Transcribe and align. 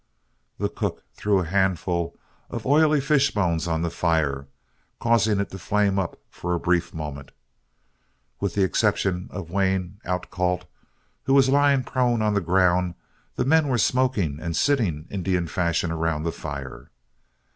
The 0.57 0.67
cook 0.67 1.03
threw 1.13 1.37
a 1.41 1.45
handful 1.45 2.17
of 2.49 2.65
oily 2.65 2.99
fish 2.99 3.29
bones 3.29 3.67
on 3.67 3.83
the 3.83 3.91
fire, 3.91 4.47
causing 4.99 5.39
it 5.39 5.51
to 5.51 5.59
flame 5.59 5.99
up 5.99 6.17
for 6.31 6.55
a 6.55 6.59
brief 6.59 6.91
moment. 6.91 7.29
With 8.39 8.55
the 8.55 8.63
exception 8.63 9.27
of 9.29 9.51
Wayne 9.51 9.99
Outcault, 10.03 10.63
who 11.25 11.35
was 11.35 11.49
lying 11.49 11.83
prone 11.83 12.23
on 12.23 12.33
the 12.33 12.41
ground, 12.41 12.95
the 13.35 13.45
men 13.45 13.67
were 13.67 13.77
smoking 13.77 14.39
and 14.39 14.57
sitting 14.57 15.05
Indian 15.11 15.45
fashion 15.45 15.91
around 15.91 16.23
the 16.23 16.31
fire. 16.31 16.89